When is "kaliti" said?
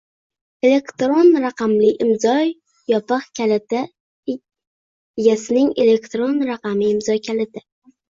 3.41-3.85, 7.33-7.69